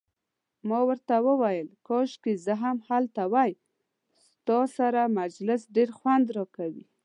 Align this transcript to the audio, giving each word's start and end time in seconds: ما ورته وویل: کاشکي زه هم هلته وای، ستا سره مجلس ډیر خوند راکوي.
ما 0.69 0.79
ورته 0.89 1.15
وویل: 1.27 1.67
کاشکي 1.87 2.33
زه 2.45 2.53
هم 2.63 2.77
هلته 2.89 3.23
وای، 3.33 3.51
ستا 4.29 4.59
سره 4.77 5.01
مجلس 5.19 5.61
ډیر 5.75 5.89
خوند 5.97 6.25
راکوي. 6.37 6.85